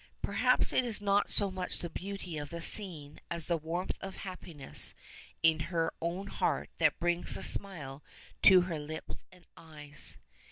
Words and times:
Perhaps 0.23 0.73
it 0.73 0.83
is 0.83 0.99
not 0.99 1.29
so 1.29 1.51
much 1.51 1.77
the 1.77 1.87
beauty 1.87 2.35
of 2.39 2.49
the 2.49 2.59
scene 2.59 3.19
as 3.29 3.45
the 3.45 3.55
warmth 3.55 3.99
of 4.01 4.15
happiness 4.15 4.95
in 5.43 5.59
her 5.69 5.93
own 6.01 6.25
heart 6.25 6.71
that 6.79 6.99
brings 6.99 7.35
the 7.35 7.43
smile 7.43 8.01
to 8.41 8.61
her 8.61 8.79
lips 8.79 9.25
and 9.31 9.45
eyes. 9.55 10.17